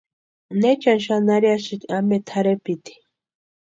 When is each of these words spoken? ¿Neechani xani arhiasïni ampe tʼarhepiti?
¿Neechani 0.61 1.03
xani 1.05 1.31
arhiasïni 1.35 1.89
ampe 1.97 2.17
tʼarhepiti? 2.27 2.93